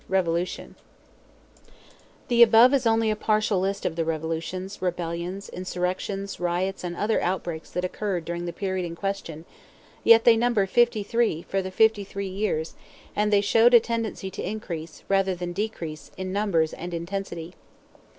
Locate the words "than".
15.35-15.53